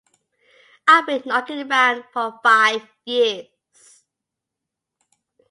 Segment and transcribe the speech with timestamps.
[0.87, 4.01] I've been knocking round for five years.